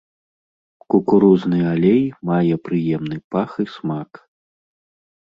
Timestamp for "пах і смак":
3.37-4.11